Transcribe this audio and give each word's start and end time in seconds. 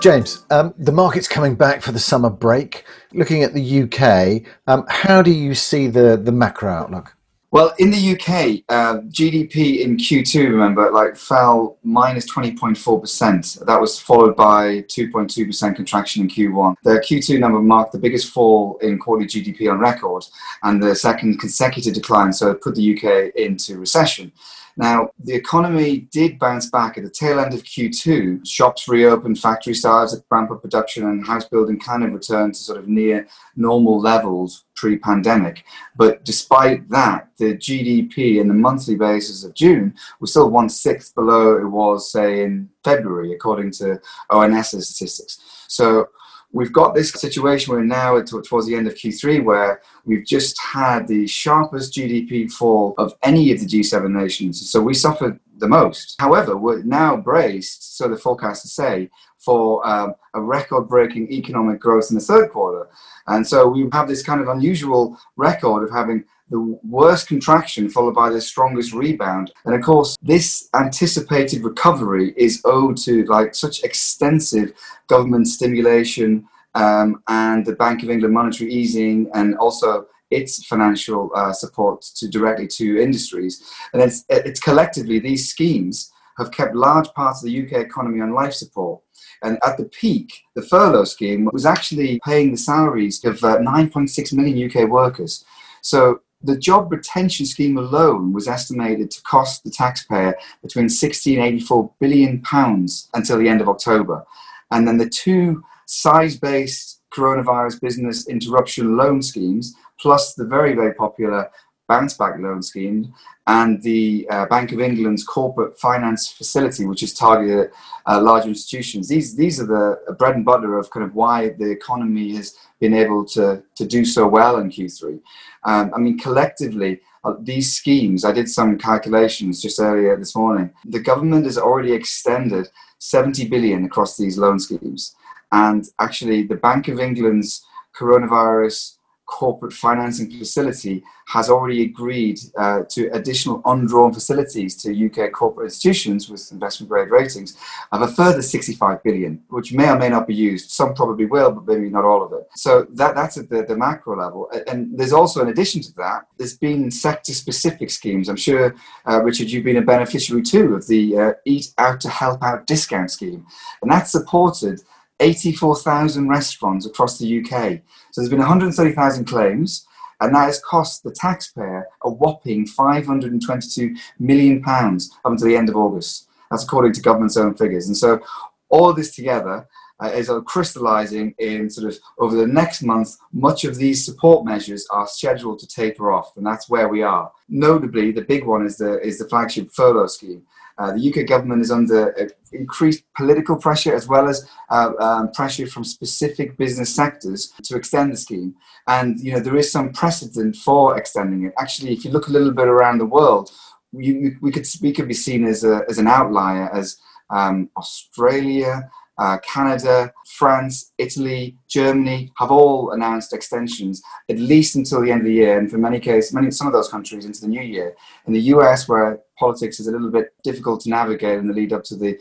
James, 0.00 0.46
um, 0.50 0.72
the 0.78 0.92
market's 0.92 1.28
coming 1.28 1.54
back 1.54 1.82
for 1.82 1.92
the 1.92 1.98
summer 1.98 2.30
break. 2.30 2.84
Looking 3.12 3.42
at 3.42 3.52
the 3.52 3.82
UK, 3.82 4.50
um, 4.66 4.86
how 4.88 5.20
do 5.20 5.30
you 5.30 5.54
see 5.54 5.88
the, 5.88 6.16
the 6.16 6.32
macro 6.32 6.72
outlook? 6.72 7.14
Well, 7.50 7.74
in 7.78 7.90
the 7.90 8.12
UK, 8.12 8.62
uh, 8.68 9.00
GDP 9.08 9.80
in 9.80 9.96
Q2, 9.98 10.48
remember, 10.48 10.90
like 10.90 11.16
fell 11.16 11.78
minus 11.82 12.30
20.4%. 12.32 13.66
That 13.66 13.80
was 13.80 13.98
followed 13.98 14.36
by 14.36 14.82
2.2% 14.82 15.76
contraction 15.76 16.22
in 16.22 16.28
Q1. 16.28 16.76
The 16.82 16.92
Q2 16.92 17.38
number 17.38 17.60
marked 17.60 17.92
the 17.92 17.98
biggest 17.98 18.32
fall 18.32 18.78
in 18.78 18.98
quarterly 18.98 19.28
GDP 19.28 19.70
on 19.70 19.80
record 19.80 20.24
and 20.62 20.82
the 20.82 20.94
second 20.94 21.40
consecutive 21.40 21.92
decline, 21.92 22.32
so 22.32 22.50
it 22.52 22.62
put 22.62 22.74
the 22.74 22.96
UK 22.96 23.34
into 23.34 23.78
recession. 23.78 24.32
Now, 24.80 25.10
the 25.22 25.34
economy 25.34 26.08
did 26.10 26.38
bounce 26.38 26.70
back 26.70 26.96
at 26.96 27.04
the 27.04 27.10
tail 27.10 27.38
end 27.38 27.52
of 27.52 27.64
Q2. 27.64 28.48
Shops 28.48 28.88
reopened, 28.88 29.38
factory 29.38 29.74
started 29.74 30.24
ramp 30.30 30.50
up 30.50 30.62
production, 30.62 31.04
and 31.04 31.26
house 31.26 31.44
building 31.44 31.78
kind 31.78 32.02
of 32.02 32.14
returned 32.14 32.54
to 32.54 32.60
sort 32.60 32.78
of 32.78 32.88
near 32.88 33.28
normal 33.56 34.00
levels 34.00 34.64
pre 34.74 34.96
pandemic. 34.96 35.64
But 35.96 36.24
despite 36.24 36.88
that, 36.88 37.28
the 37.36 37.58
GDP 37.58 38.40
in 38.40 38.48
the 38.48 38.54
monthly 38.54 38.96
basis 38.96 39.44
of 39.44 39.52
June 39.52 39.94
was 40.18 40.30
still 40.30 40.48
one 40.48 40.70
sixth 40.70 41.14
below 41.14 41.58
it 41.58 41.66
was, 41.68 42.10
say, 42.10 42.42
in 42.42 42.70
February, 42.82 43.34
according 43.34 43.72
to 43.72 44.00
ONS's 44.30 44.88
statistics. 44.88 45.66
So 45.68 46.08
we've 46.52 46.72
got 46.72 46.94
this 46.94 47.12
situation 47.12 47.72
where 47.72 47.84
now 47.84 48.20
towards 48.20 48.66
the 48.66 48.74
end 48.74 48.86
of 48.86 48.94
Q3 48.94 49.44
where 49.44 49.80
we've 50.04 50.26
just 50.26 50.58
had 50.60 51.06
the 51.06 51.26
sharpest 51.26 51.94
GDP 51.94 52.50
fall 52.50 52.94
of 52.98 53.14
any 53.22 53.52
of 53.52 53.60
the 53.60 53.66
G7 53.66 54.10
nations. 54.10 54.70
So 54.70 54.80
we 54.80 54.94
suffered 54.94 55.38
the 55.58 55.68
most. 55.68 56.16
However, 56.18 56.56
we're 56.56 56.82
now 56.82 57.16
braced, 57.16 57.96
so 57.96 58.08
the 58.08 58.16
forecasters 58.16 58.68
say, 58.68 59.10
for 59.38 59.86
um, 59.86 60.14
a 60.34 60.40
record 60.40 60.88
breaking 60.88 61.30
economic 61.32 61.80
growth 61.80 62.08
in 62.10 62.16
the 62.16 62.22
third 62.22 62.50
quarter. 62.50 62.88
And 63.26 63.46
so 63.46 63.68
we 63.68 63.88
have 63.92 64.08
this 64.08 64.22
kind 64.22 64.40
of 64.40 64.48
unusual 64.48 65.16
record 65.36 65.84
of 65.84 65.90
having 65.90 66.24
the 66.50 66.78
worst 66.82 67.28
contraction 67.28 67.88
followed 67.88 68.14
by 68.14 68.28
the 68.28 68.40
strongest 68.40 68.92
rebound. 68.92 69.52
And 69.64 69.74
of 69.74 69.82
course, 69.82 70.16
this 70.20 70.68
anticipated 70.74 71.62
recovery 71.62 72.34
is 72.36 72.60
owed 72.64 72.96
to 72.98 73.24
like 73.26 73.54
such 73.54 73.84
extensive 73.84 74.72
government 75.06 75.46
stimulation 75.46 76.46
um, 76.74 77.22
and 77.28 77.66
the 77.66 77.74
Bank 77.74 78.02
of 78.02 78.10
England 78.10 78.34
monetary 78.34 78.72
easing 78.72 79.30
and 79.34 79.56
also 79.56 80.06
its 80.30 80.64
financial 80.64 81.30
uh, 81.34 81.52
support 81.52 82.02
to 82.16 82.28
directly 82.28 82.68
to 82.68 83.02
industries. 83.02 83.62
And 83.92 84.02
it's, 84.02 84.24
it's 84.28 84.60
collectively 84.60 85.18
these 85.18 85.48
schemes 85.48 86.10
have 86.38 86.52
kept 86.52 86.74
large 86.74 87.08
parts 87.14 87.42
of 87.42 87.46
the 87.46 87.66
UK 87.66 87.84
economy 87.84 88.20
on 88.20 88.32
life 88.32 88.54
support. 88.54 89.00
And 89.42 89.58
at 89.66 89.76
the 89.76 89.84
peak, 89.86 90.32
the 90.54 90.62
furlough 90.62 91.04
scheme 91.04 91.48
was 91.52 91.66
actually 91.66 92.20
paying 92.24 92.52
the 92.52 92.58
salaries 92.58 93.24
of 93.24 93.42
uh, 93.42 93.58
9.6 93.58 94.32
million 94.32 94.70
UK 94.70 94.88
workers. 94.88 95.44
So 95.82 96.20
the 96.42 96.56
job 96.56 96.90
retention 96.90 97.46
scheme 97.46 97.76
alone 97.76 98.32
was 98.32 98.48
estimated 98.48 99.10
to 99.10 99.22
cost 99.22 99.64
the 99.64 99.70
taxpayer 99.70 100.34
between 100.62 100.88
60 100.88 101.36
and 101.36 101.44
84 101.44 101.92
billion 102.00 102.40
pounds 102.42 103.08
until 103.14 103.38
the 103.38 103.48
end 103.48 103.60
of 103.60 103.68
October. 103.68 104.24
And 104.70 104.86
then 104.86 104.98
the 104.98 105.08
two 105.08 105.64
size-based 105.90 107.00
coronavirus 107.12 107.80
business 107.80 108.28
interruption 108.28 108.96
loan 108.96 109.20
schemes, 109.20 109.74
plus 109.98 110.34
the 110.34 110.46
very, 110.46 110.74
very 110.74 110.94
popular 110.94 111.50
bounce 111.88 112.14
back 112.14 112.38
loan 112.38 112.62
scheme 112.62 113.12
and 113.48 113.82
the 113.82 114.24
uh, 114.30 114.46
Bank 114.46 114.70
of 114.70 114.80
England's 114.80 115.24
corporate 115.24 115.76
finance 115.76 116.30
facility, 116.30 116.86
which 116.86 117.02
is 117.02 117.12
targeted 117.12 117.58
at 117.58 117.72
uh, 118.06 118.22
large 118.22 118.46
institutions. 118.46 119.08
These, 119.08 119.34
these 119.34 119.60
are 119.60 119.66
the 119.66 120.14
bread 120.14 120.36
and 120.36 120.44
butter 120.44 120.78
of 120.78 120.88
kind 120.90 121.04
of 121.04 121.16
why 121.16 121.48
the 121.58 121.68
economy 121.68 122.36
has 122.36 122.54
been 122.78 122.94
able 122.94 123.24
to, 123.24 123.64
to 123.74 123.84
do 123.84 124.04
so 124.04 124.28
well 124.28 124.58
in 124.58 124.70
Q3. 124.70 125.20
Um, 125.64 125.90
I 125.92 125.98
mean, 125.98 126.16
collectively, 126.16 127.00
uh, 127.24 127.34
these 127.40 127.74
schemes, 127.74 128.24
I 128.24 128.30
did 128.30 128.48
some 128.48 128.78
calculations 128.78 129.60
just 129.60 129.80
earlier 129.80 130.16
this 130.16 130.36
morning. 130.36 130.70
The 130.84 131.00
government 131.00 131.44
has 131.46 131.58
already 131.58 131.92
extended 131.92 132.68
70 132.98 133.48
billion 133.48 133.84
across 133.84 134.16
these 134.16 134.38
loan 134.38 134.60
schemes. 134.60 135.16
And 135.52 135.84
actually, 135.98 136.44
the 136.44 136.56
Bank 136.56 136.88
of 136.88 137.00
England's 137.00 137.64
coronavirus 137.98 138.96
corporate 139.30 139.72
financing 139.72 140.28
facility 140.28 141.04
has 141.28 141.48
already 141.48 141.82
agreed 141.82 142.40
uh, 142.58 142.80
to 142.90 143.08
additional 143.12 143.62
undrawn 143.64 144.12
facilities 144.12 144.74
to 144.74 145.06
UK 145.06 145.30
corporate 145.30 145.66
institutions 145.66 146.28
with 146.28 146.50
investment 146.50 146.90
grade 146.90 147.10
ratings 147.10 147.56
of 147.92 148.02
a 148.02 148.08
further 148.08 148.42
65 148.42 149.00
billion, 149.04 149.40
which 149.48 149.72
may 149.72 149.88
or 149.88 149.96
may 149.96 150.08
not 150.08 150.26
be 150.26 150.34
used. 150.34 150.72
Some 150.72 150.94
probably 150.94 151.26
will, 151.26 151.52
but 151.52 151.64
maybe 151.64 151.88
not 151.88 152.04
all 152.04 152.24
of 152.24 152.32
it. 152.32 152.48
So 152.56 152.86
that, 152.94 153.14
that's 153.14 153.38
at 153.38 153.48
the, 153.48 153.62
the 153.62 153.76
macro 153.76 154.18
level. 154.18 154.50
And 154.66 154.98
there's 154.98 155.12
also, 155.12 155.40
in 155.42 155.48
addition 155.48 155.80
to 155.82 155.92
that, 155.94 156.26
there's 156.36 156.58
been 156.58 156.90
sector 156.90 157.32
specific 157.32 157.90
schemes. 157.90 158.28
I'm 158.28 158.36
sure, 158.36 158.74
uh, 159.08 159.22
Richard, 159.22 159.50
you've 159.50 159.64
been 159.64 159.76
a 159.76 159.82
beneficiary 159.82 160.42
too 160.42 160.74
of 160.74 160.88
the 160.88 161.16
uh, 161.16 161.32
Eat 161.44 161.68
Out 161.78 162.00
to 162.00 162.08
Help 162.08 162.42
Out 162.42 162.66
discount 162.66 163.12
scheme. 163.12 163.46
And 163.80 163.90
that's 163.90 164.10
supported 164.10 164.82
84,000 165.20 166.28
restaurants 166.28 166.86
across 166.86 167.18
the 167.18 167.40
UK. 167.40 167.80
So 168.10 168.20
there's 168.20 168.30
been 168.30 168.38
130,000 168.38 169.24
claims, 169.26 169.86
and 170.20 170.34
that 170.34 170.44
has 170.46 170.60
cost 170.60 171.02
the 171.02 171.12
taxpayer 171.12 171.86
a 172.02 172.10
whopping 172.10 172.66
522 172.66 173.94
million 174.18 174.62
pounds 174.62 175.10
up 175.24 175.32
until 175.32 175.48
the 175.48 175.56
end 175.56 175.68
of 175.68 175.76
August. 175.76 176.28
That's 176.50 176.64
according 176.64 176.94
to 176.94 177.02
government's 177.02 177.36
own 177.36 177.54
figures. 177.54 177.86
And 177.86 177.96
so 177.96 178.20
all 178.68 178.92
this 178.92 179.14
together 179.14 179.68
uh, 180.02 180.08
is 180.08 180.30
uh, 180.30 180.40
crystallizing 180.40 181.34
in 181.38 181.68
sort 181.68 181.92
of 181.92 181.98
over 182.18 182.36
the 182.36 182.46
next 182.46 182.82
month, 182.82 183.16
much 183.32 183.64
of 183.64 183.76
these 183.76 184.04
support 184.04 184.44
measures 184.44 184.86
are 184.90 185.06
scheduled 185.06 185.58
to 185.58 185.66
taper 185.66 186.12
off, 186.12 186.36
and 186.36 186.46
that's 186.46 186.68
where 186.68 186.88
we 186.88 187.02
are. 187.02 187.30
Notably, 187.48 188.10
the 188.12 188.22
big 188.22 188.44
one 188.44 188.64
is 188.64 188.78
the 188.78 189.00
is 189.00 189.18
the 189.18 189.28
flagship 189.28 189.70
furlough 189.72 190.06
scheme. 190.06 190.42
Uh, 190.78 190.92
the 190.92 191.10
UK 191.10 191.28
government 191.28 191.60
is 191.60 191.70
under 191.70 192.18
uh, 192.18 192.28
increased 192.52 193.04
political 193.14 193.54
pressure 193.54 193.94
as 193.94 194.08
well 194.08 194.26
as 194.28 194.48
uh, 194.70 194.92
um, 194.98 195.30
pressure 195.32 195.66
from 195.66 195.84
specific 195.84 196.56
business 196.56 196.94
sectors 196.94 197.52
to 197.62 197.76
extend 197.76 198.10
the 198.10 198.16
scheme. 198.16 198.54
And 198.86 199.20
you 199.20 199.32
know 199.32 199.40
there 199.40 199.56
is 199.56 199.70
some 199.70 199.92
precedent 199.92 200.56
for 200.56 200.96
extending 200.96 201.44
it. 201.44 201.52
Actually, 201.58 201.92
if 201.92 202.04
you 202.04 202.10
look 202.10 202.28
a 202.28 202.32
little 202.32 202.52
bit 202.52 202.68
around 202.68 202.96
the 202.96 203.04
world, 203.04 203.50
we, 203.92 204.36
we 204.40 204.50
could 204.50 204.66
we 204.80 204.92
could 204.92 205.08
be 205.08 205.14
seen 205.14 205.44
as 205.44 205.64
a, 205.64 205.82
as 205.88 205.98
an 205.98 206.06
outlier 206.06 206.70
as 206.72 206.96
um, 207.28 207.68
Australia, 207.76 208.90
uh, 209.18 209.38
Canada, 209.38 210.12
France, 210.26 210.92
Italy, 210.98 211.56
Germany 211.68 212.32
have 212.38 212.50
all 212.50 212.92
announced 212.92 213.34
extensions 213.34 214.02
at 214.30 214.38
least 214.38 214.76
until 214.76 215.02
the 215.02 215.10
end 215.10 215.20
of 215.20 215.26
the 215.26 215.34
year, 215.34 215.58
and 215.58 215.70
for 215.70 215.78
many 215.78 216.00
cases, 216.00 216.32
many 216.32 216.50
some 216.50 216.66
of 216.66 216.72
those 216.72 216.88
countries 216.88 217.26
into 217.26 217.40
the 217.42 217.48
new 217.48 217.60
year. 217.60 217.94
In 218.26 218.32
the 218.32 218.40
US, 218.54 218.88
where 218.88 219.20
politics 219.38 219.78
is 219.78 219.88
a 219.88 219.92
little 219.92 220.10
bit 220.10 220.32
difficult 220.42 220.80
to 220.82 220.90
navigate 220.90 221.38
in 221.38 221.46
the 221.46 221.54
lead 221.54 221.72
up 221.72 221.84
to 221.84 221.96
the 221.96 222.18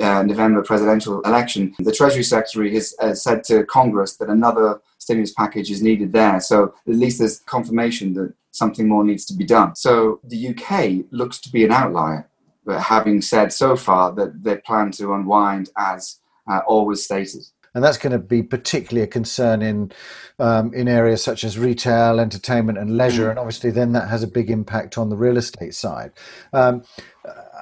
uh, 0.00 0.22
November 0.22 0.62
presidential 0.62 1.22
election, 1.22 1.74
the 1.78 1.92
Treasury 1.92 2.22
Secretary 2.22 2.72
has 2.72 2.94
said 3.22 3.44
to 3.44 3.64
Congress 3.64 4.16
that 4.16 4.28
another 4.28 4.80
stimulus 4.98 5.32
package 5.32 5.70
is 5.70 5.82
needed 5.82 6.12
there. 6.12 6.40
So 6.40 6.74
at 6.86 6.94
least 6.94 7.18
there's 7.18 7.40
confirmation 7.40 8.14
that 8.14 8.34
something 8.52 8.86
more 8.86 9.04
needs 9.04 9.24
to 9.26 9.34
be 9.34 9.44
done. 9.44 9.74
So 9.74 10.20
the 10.24 10.48
UK 10.48 11.06
looks 11.10 11.40
to 11.40 11.50
be 11.50 11.64
an 11.64 11.72
outlier. 11.72 12.28
But 12.64 12.80
having 12.80 13.20
said 13.20 13.52
so 13.52 13.74
far 13.74 14.12
that 14.14 14.44
they 14.44 14.56
plan 14.58 14.92
to 14.92 15.14
unwind 15.14 15.70
as 15.76 16.20
uh, 16.50 16.60
always 16.66 17.04
stated. 17.04 17.42
And 17.74 17.82
that's 17.82 17.96
going 17.96 18.12
to 18.12 18.18
be 18.18 18.42
particularly 18.42 19.02
a 19.02 19.06
concern 19.06 19.62
in 19.62 19.92
um, 20.38 20.74
in 20.74 20.88
areas 20.88 21.24
such 21.24 21.42
as 21.42 21.58
retail, 21.58 22.20
entertainment, 22.20 22.76
and 22.76 22.98
leisure, 22.98 23.30
and 23.30 23.38
obviously 23.38 23.70
then 23.70 23.92
that 23.92 24.08
has 24.08 24.22
a 24.22 24.26
big 24.26 24.50
impact 24.50 24.98
on 24.98 25.08
the 25.08 25.16
real 25.16 25.38
estate 25.38 25.74
side. 25.74 26.12
Um, 26.52 26.82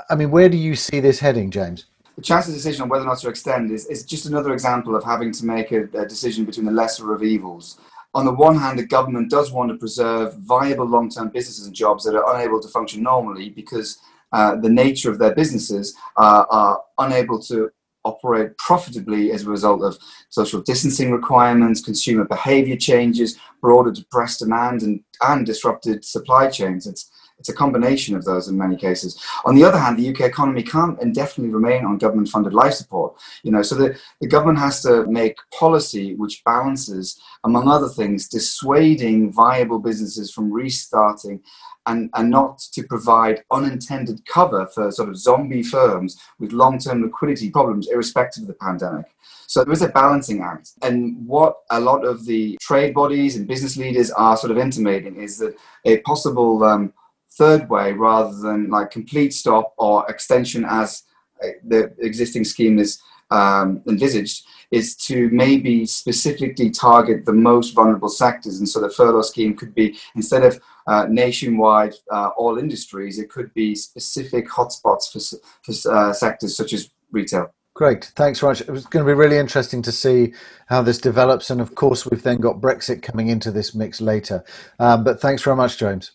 I 0.08 0.16
mean, 0.16 0.32
where 0.32 0.48
do 0.48 0.56
you 0.56 0.74
see 0.74 0.98
this 0.98 1.20
heading, 1.20 1.52
James? 1.52 1.86
The 2.16 2.22
Chancellor's 2.22 2.56
decision 2.56 2.82
on 2.82 2.88
whether 2.88 3.04
or 3.04 3.06
not 3.06 3.18
to 3.18 3.28
extend 3.28 3.70
is, 3.70 3.86
is 3.86 4.04
just 4.04 4.26
another 4.26 4.52
example 4.52 4.96
of 4.96 5.04
having 5.04 5.30
to 5.30 5.46
make 5.46 5.70
a, 5.70 5.84
a 5.94 6.06
decision 6.06 6.44
between 6.44 6.66
the 6.66 6.72
lesser 6.72 7.14
of 7.14 7.22
evils 7.22 7.78
on 8.14 8.24
the 8.24 8.32
one 8.32 8.56
hand, 8.56 8.78
the 8.78 8.86
government 8.86 9.30
does 9.30 9.52
want 9.52 9.70
to 9.70 9.76
preserve 9.76 10.34
viable 10.38 10.86
long 10.86 11.08
term 11.08 11.28
businesses 11.28 11.66
and 11.66 11.74
jobs 11.74 12.04
that 12.04 12.16
are 12.16 12.36
unable 12.36 12.60
to 12.60 12.68
function 12.68 13.02
normally 13.02 13.50
because 13.50 13.98
uh, 14.32 14.56
the 14.56 14.68
nature 14.68 15.10
of 15.10 15.18
their 15.18 15.34
businesses 15.34 15.94
uh, 16.16 16.44
are 16.50 16.82
unable 16.98 17.40
to 17.42 17.70
operate 18.04 18.56
profitably 18.58 19.32
as 19.32 19.44
a 19.44 19.50
result 19.50 19.82
of 19.82 19.98
social 20.28 20.60
distancing 20.60 21.10
requirements, 21.10 21.82
consumer 21.82 22.24
behavior 22.24 22.76
changes, 22.76 23.38
broader 23.60 23.92
depressed 23.92 24.40
demand, 24.40 24.82
and, 24.82 25.00
and 25.22 25.46
disrupted 25.46 26.04
supply 26.04 26.48
chains. 26.48 26.86
It's, 26.86 27.10
it's 27.40 27.48
a 27.48 27.54
combination 27.54 28.14
of 28.14 28.24
those 28.24 28.48
in 28.48 28.56
many 28.56 28.76
cases. 28.76 29.18
On 29.44 29.54
the 29.54 29.64
other 29.64 29.78
hand, 29.78 29.98
the 29.98 30.08
UK 30.10 30.20
economy 30.20 30.62
can't 30.62 31.00
indefinitely 31.00 31.52
remain 31.52 31.84
on 31.84 31.98
government 31.98 32.28
funded 32.28 32.52
life 32.52 32.74
support. 32.74 33.14
You 33.42 33.50
know, 33.50 33.62
so 33.62 33.74
the, 33.74 33.98
the 34.20 34.28
government 34.28 34.58
has 34.58 34.82
to 34.82 35.06
make 35.06 35.38
policy 35.58 36.14
which 36.14 36.44
balances, 36.44 37.20
among 37.44 37.66
other 37.68 37.88
things, 37.88 38.28
dissuading 38.28 39.32
viable 39.32 39.78
businesses 39.78 40.30
from 40.30 40.52
restarting 40.52 41.40
and, 41.86 42.10
and 42.14 42.30
not 42.30 42.58
to 42.58 42.82
provide 42.82 43.42
unintended 43.50 44.24
cover 44.26 44.66
for 44.66 44.92
sort 44.92 45.08
of 45.08 45.16
zombie 45.16 45.62
firms 45.62 46.20
with 46.38 46.52
long 46.52 46.78
term 46.78 47.02
liquidity 47.02 47.50
problems, 47.50 47.88
irrespective 47.88 48.42
of 48.42 48.48
the 48.48 48.54
pandemic. 48.54 49.06
So 49.46 49.64
there 49.64 49.72
is 49.72 49.82
a 49.82 49.88
balancing 49.88 50.42
act. 50.42 50.72
And 50.82 51.26
what 51.26 51.56
a 51.70 51.80
lot 51.80 52.04
of 52.04 52.24
the 52.24 52.56
trade 52.60 52.94
bodies 52.94 53.34
and 53.34 53.48
business 53.48 53.76
leaders 53.76 54.10
are 54.12 54.36
sort 54.36 54.52
of 54.52 54.58
intimating 54.58 55.16
is 55.16 55.38
that 55.38 55.56
a 55.84 55.98
possible 56.02 56.62
um, 56.62 56.92
third 57.32 57.68
way, 57.68 57.92
rather 57.92 58.36
than 58.36 58.70
like 58.70 58.90
complete 58.90 59.32
stop 59.32 59.74
or 59.78 60.08
extension 60.10 60.64
as 60.68 61.04
uh, 61.42 61.48
the 61.66 61.94
existing 61.98 62.44
scheme 62.44 62.78
is 62.78 63.00
um, 63.30 63.82
envisaged, 63.88 64.44
is 64.70 64.96
to 64.96 65.28
maybe 65.30 65.86
specifically 65.86 66.70
target 66.70 67.24
the 67.24 67.32
most 67.32 67.74
vulnerable 67.74 68.08
sectors. 68.08 68.58
And 68.58 68.68
so 68.68 68.80
the 68.80 68.90
furlough 68.90 69.22
scheme 69.22 69.56
could 69.56 69.74
be 69.74 69.98
instead 70.14 70.44
of 70.44 70.60
uh, 70.86 71.06
nationwide 71.08 71.94
uh, 72.10 72.30
all 72.36 72.58
industries, 72.58 73.18
it 73.18 73.30
could 73.30 73.52
be 73.54 73.74
specific 73.74 74.48
hotspots 74.48 75.10
for, 75.12 75.38
for 75.62 75.96
uh, 75.96 76.12
sectors 76.12 76.56
such 76.56 76.72
as 76.72 76.90
retail. 77.12 77.52
Great, 77.74 78.12
thanks, 78.16 78.42
Raj. 78.42 78.60
It 78.60 78.70
was 78.70 78.84
going 78.84 79.06
to 79.06 79.10
be 79.10 79.14
really 79.14 79.38
interesting 79.38 79.80
to 79.82 79.92
see 79.92 80.34
how 80.66 80.82
this 80.82 80.98
develops, 80.98 81.50
and 81.50 81.60
of 81.60 81.74
course, 81.76 82.04
we've 82.04 82.22
then 82.22 82.38
got 82.38 82.60
Brexit 82.60 83.02
coming 83.02 83.28
into 83.28 83.50
this 83.50 83.74
mix 83.74 84.00
later. 84.00 84.44
Um, 84.80 85.04
but 85.04 85.20
thanks 85.20 85.42
very 85.42 85.56
much, 85.56 85.78
James. 85.78 86.10